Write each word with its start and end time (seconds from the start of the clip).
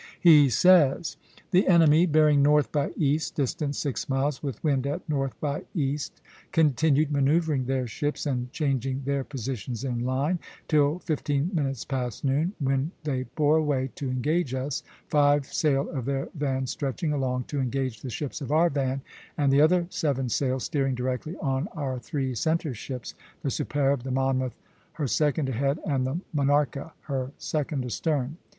He 0.19 0.49
says: 0.49 1.15
"The 1.51 1.67
enemy, 1.67 2.07
bearing 2.07 2.41
north 2.41 2.71
by 2.71 2.89
east, 2.97 3.35
distant 3.35 3.75
six 3.75 4.09
miles, 4.09 4.41
with 4.41 4.63
wind 4.63 4.87
at 4.87 5.07
north 5.07 5.39
by 5.39 5.65
east, 5.75 6.23
continued 6.51 7.11
manoeuvring 7.11 7.65
their 7.65 7.85
ships 7.85 8.25
and 8.25 8.51
changing 8.51 9.03
their 9.05 9.23
positions 9.23 9.83
in 9.83 10.03
line, 10.03 10.39
till 10.67 10.97
fifteen 10.97 11.51
minutes 11.53 11.85
past 11.85 12.23
noon, 12.25 12.53
when 12.57 12.89
they 13.03 13.25
bore 13.35 13.57
away 13.57 13.83
(a) 13.85 13.87
to 13.89 14.09
engage 14.09 14.55
us, 14.55 14.81
five 15.07 15.45
sail 15.45 15.87
of 15.91 16.05
their 16.05 16.29
van 16.33 16.65
stretching 16.65 17.13
along 17.13 17.41
(b) 17.43 17.47
to 17.49 17.59
engage 17.59 18.01
the 18.01 18.09
ships 18.09 18.41
of 18.41 18.51
our 18.51 18.71
van, 18.71 19.01
and 19.37 19.53
the 19.53 19.61
other 19.61 19.85
seven 19.91 20.29
sail 20.29 20.55
(b') 20.55 20.61
steering 20.61 20.95
directly 20.95 21.35
on 21.37 21.67
our 21.75 21.99
three 21.99 22.33
centre 22.33 22.73
ships, 22.73 23.13
the 23.43 23.51
'Superbe,' 23.51 24.01
the 24.01 24.09
'Monmouth,' 24.09 24.57
her 24.93 25.05
second 25.05 25.47
ahead, 25.47 25.77
and 25.85 26.07
the 26.07 26.19
'Monarca,' 26.33 26.93
her 27.03 27.33
second 27.37 27.85
astern. 27.85 28.37